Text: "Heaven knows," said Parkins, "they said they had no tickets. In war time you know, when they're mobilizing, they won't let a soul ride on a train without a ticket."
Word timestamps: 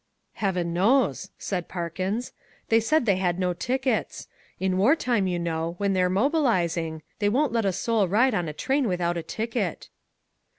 "Heaven 0.33 0.73
knows," 0.73 1.29
said 1.37 1.67
Parkins, 1.69 2.31
"they 2.69 2.79
said 2.79 3.05
they 3.05 3.17
had 3.17 3.37
no 3.37 3.53
tickets. 3.53 4.27
In 4.59 4.79
war 4.79 4.95
time 4.95 5.27
you 5.27 5.37
know, 5.37 5.75
when 5.77 5.93
they're 5.93 6.09
mobilizing, 6.09 7.03
they 7.19 7.29
won't 7.29 7.53
let 7.53 7.65
a 7.65 7.71
soul 7.71 8.07
ride 8.07 8.33
on 8.33 8.49
a 8.49 8.51
train 8.53 8.87
without 8.87 9.15
a 9.15 9.21
ticket." 9.21 9.89